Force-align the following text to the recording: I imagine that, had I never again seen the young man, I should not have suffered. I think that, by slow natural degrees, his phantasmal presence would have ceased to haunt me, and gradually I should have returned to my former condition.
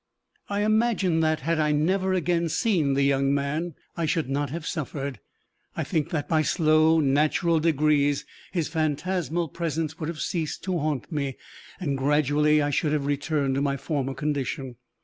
I 0.49 0.61
imagine 0.63 1.19
that, 1.19 1.41
had 1.41 1.59
I 1.59 1.71
never 1.71 2.11
again 2.11 2.49
seen 2.49 2.95
the 2.95 3.03
young 3.03 3.35
man, 3.35 3.75
I 3.95 4.07
should 4.07 4.27
not 4.31 4.49
have 4.49 4.65
suffered. 4.65 5.19
I 5.77 5.83
think 5.83 6.09
that, 6.09 6.27
by 6.27 6.41
slow 6.41 6.99
natural 6.99 7.59
degrees, 7.59 8.25
his 8.51 8.67
phantasmal 8.67 9.49
presence 9.49 9.99
would 9.99 10.09
have 10.09 10.19
ceased 10.19 10.63
to 10.63 10.75
haunt 10.79 11.11
me, 11.11 11.37
and 11.79 11.99
gradually 11.99 12.63
I 12.63 12.71
should 12.71 12.93
have 12.93 13.05
returned 13.05 13.53
to 13.53 13.61
my 13.61 13.77
former 13.77 14.15
condition. 14.15 14.77